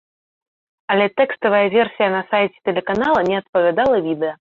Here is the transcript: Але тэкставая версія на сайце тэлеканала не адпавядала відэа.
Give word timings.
Але 0.93 1.05
тэкставая 1.19 1.59
версія 1.75 2.07
на 2.15 2.21
сайце 2.31 2.57
тэлеканала 2.71 3.19
не 3.29 3.35
адпавядала 3.41 4.01
відэа. 4.07 4.33